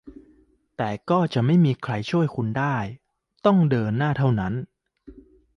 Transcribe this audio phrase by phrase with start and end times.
[0.77, 2.77] แต่ก็จะไม่มีใครช่วยคุณได้
[3.45, 4.53] ต้องเดินหน้าเท่านั้น